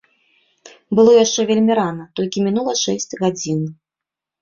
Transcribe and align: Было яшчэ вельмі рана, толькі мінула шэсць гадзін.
Было 0.99 1.11
яшчэ 1.17 1.45
вельмі 1.53 1.73
рана, 1.81 2.09
толькі 2.23 2.47
мінула 2.49 2.73
шэсць 2.83 3.17
гадзін. 3.25 3.65